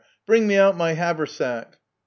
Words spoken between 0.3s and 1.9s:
me out my haversack!